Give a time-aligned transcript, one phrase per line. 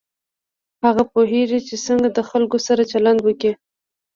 [0.85, 3.51] هغه پوهېږي چې څنګه د خلکو سره چلند وکړي.